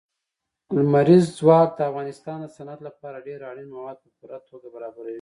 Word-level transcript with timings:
لمریز 0.75 1.25
ځواک 1.39 1.69
د 1.75 1.79
افغانستان 1.89 2.37
د 2.41 2.45
صنعت 2.55 2.79
لپاره 2.87 3.25
ډېر 3.27 3.39
اړین 3.49 3.69
مواد 3.75 3.97
په 4.03 4.09
پوره 4.17 4.37
توګه 4.49 4.67
برابروي. 4.75 5.09